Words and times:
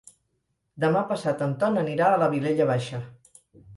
Demà 0.83 1.03
passat 1.11 1.43
en 1.47 1.53
Ton 1.65 1.77
anirà 1.83 2.07
a 2.09 2.17
la 2.25 2.31
Vilella 2.33 2.71
Baixa. 2.71 3.03